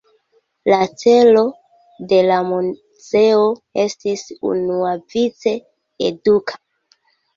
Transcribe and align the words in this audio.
La 0.71 0.77
celo 1.01 1.43
de 2.13 2.21
la 2.29 2.39
muzeo 2.47 3.45
estis 3.85 4.25
unuavice 4.53 5.55
eduka. 6.09 6.63